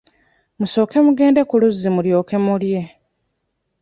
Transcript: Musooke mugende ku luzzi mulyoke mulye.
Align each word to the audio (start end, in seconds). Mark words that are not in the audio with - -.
Musooke 0.59 0.97
mugende 1.05 1.41
ku 1.49 1.55
luzzi 1.61 1.89
mulyoke 1.95 2.35
mulye. 2.45 2.81